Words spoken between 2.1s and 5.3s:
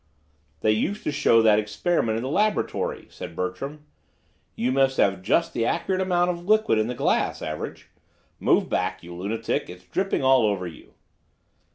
in the laboratory," said Bertram. "You must have had